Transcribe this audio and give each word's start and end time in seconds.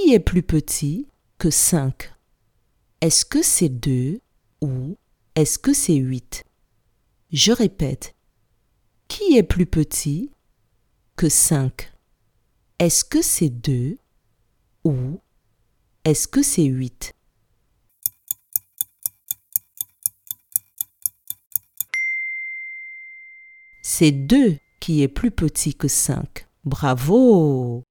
Qui 0.00 0.14
est 0.14 0.20
plus 0.20 0.44
petit 0.44 1.08
que 1.38 1.50
5 1.50 2.12
Est-ce 3.00 3.24
que 3.24 3.42
c'est 3.42 3.68
2 3.68 4.20
ou 4.60 4.96
est-ce 5.34 5.58
que 5.58 5.72
c'est 5.72 5.96
8 5.96 6.44
Je 7.30 7.50
répète. 7.52 8.14
Qui 9.08 9.36
est 9.36 9.42
plus 9.42 9.66
petit 9.66 10.30
que 11.16 11.28
5 11.28 11.92
Est-ce 12.78 13.04
que 13.04 13.22
c'est 13.22 13.50
2 13.50 13.98
ou 14.84 15.20
est-ce 16.04 16.28
que 16.28 16.42
c'est 16.42 16.64
8 16.64 17.12
C'est 23.82 24.12
2 24.12 24.58
qui 24.80 25.02
est 25.02 25.08
plus 25.08 25.32
petit 25.32 25.74
que 25.74 25.88
5. 25.88 26.46
Bravo! 26.64 27.82